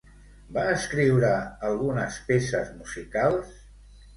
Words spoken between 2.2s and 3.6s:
peces musicals?